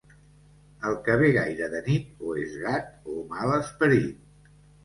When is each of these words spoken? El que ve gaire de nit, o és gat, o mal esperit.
El 0.91 0.95
que 1.07 1.17
ve 1.23 1.29
gaire 1.35 1.67
de 1.73 1.83
nit, 1.89 2.09
o 2.31 2.35
és 2.47 2.57
gat, 2.65 2.91
o 3.17 3.19
mal 3.35 3.55
esperit. 3.59 4.53